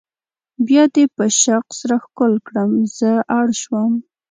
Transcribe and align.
بیا 0.65 0.83
دې 0.93 1.05
په 1.15 1.25
شوق 1.41 1.67
سره 1.79 1.95
ښکل 2.05 2.33
کړم 2.47 2.71
زه 2.97 3.11
اړ 3.39 3.47
شوم. 3.61 3.91